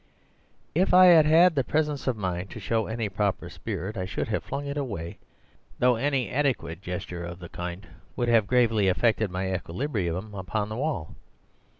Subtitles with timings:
[0.73, 4.29] "If I had had the presence of mind to show any proper spirit I should
[4.29, 5.19] have flung it away,
[5.77, 7.85] though any adequate gesture of the kind
[8.15, 11.13] would have gravely affected my equilibrium upon the wall.